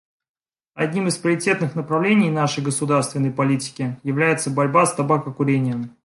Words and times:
Одним 0.73 1.07
из 1.09 1.17
приоритетных 1.19 1.75
направлений 1.75 2.31
нашей 2.31 2.63
государственной 2.63 3.29
политики 3.29 3.99
является 4.01 4.49
борьба 4.49 4.87
с 4.87 4.95
табакокурением. 4.95 5.95